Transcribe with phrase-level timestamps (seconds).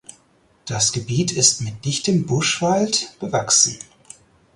[0.65, 3.77] Das Gebiet ist mit dichtem Buschwald bewachsen.